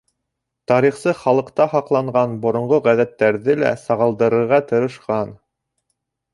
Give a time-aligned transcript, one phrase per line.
[0.69, 5.41] Тарихсы халыҡта һаҡланған боронғо ғәҙәттәрҙе лә сағылдырырға тырышҡан.